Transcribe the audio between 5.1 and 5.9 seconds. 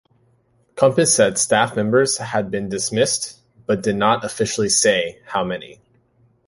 how many.